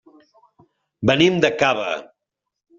Venim 1.11 1.39
de 1.45 1.53
Cava. 1.61 1.95